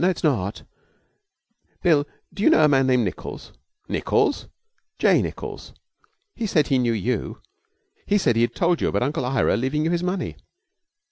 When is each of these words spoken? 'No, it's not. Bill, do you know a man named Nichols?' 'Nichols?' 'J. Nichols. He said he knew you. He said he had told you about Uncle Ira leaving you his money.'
'No, 0.01 0.09
it's 0.09 0.23
not. 0.23 0.63
Bill, 1.83 2.07
do 2.33 2.41
you 2.41 2.49
know 2.49 2.65
a 2.65 2.67
man 2.67 2.87
named 2.87 3.03
Nichols?' 3.05 3.51
'Nichols?' 3.87 4.47
'J. 4.97 5.21
Nichols. 5.21 5.73
He 6.35 6.47
said 6.47 6.69
he 6.69 6.79
knew 6.79 6.91
you. 6.91 7.39
He 8.07 8.17
said 8.17 8.35
he 8.35 8.41
had 8.41 8.55
told 8.55 8.81
you 8.81 8.87
about 8.87 9.03
Uncle 9.03 9.25
Ira 9.25 9.55
leaving 9.55 9.85
you 9.85 9.91
his 9.91 10.01
money.' 10.01 10.37